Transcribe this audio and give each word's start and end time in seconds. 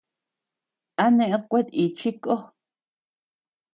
¿A 1.03 1.05
ñeʼed 1.17 1.43
kuetíchi 1.49 2.09
ko? 2.23 2.33